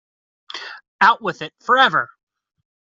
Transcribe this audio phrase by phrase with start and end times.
[0.99, 2.09] Out with it forever!